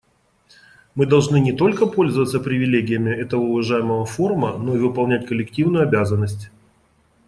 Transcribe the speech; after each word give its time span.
Мы 0.95 1.05
должны 1.05 1.39
не 1.39 1.51
только 1.53 1.85
пользоваться 1.85 2.39
привилегиями 2.39 3.11
этого 3.13 3.41
уважаемого 3.41 4.03
форума, 4.07 4.57
но 4.57 4.75
и 4.75 4.79
выполнять 4.79 5.27
коллективную 5.27 5.83
обязанность. 5.87 6.49